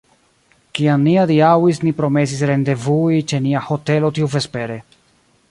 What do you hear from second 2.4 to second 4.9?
rendevui ĉe nia hotelo tiuvespere.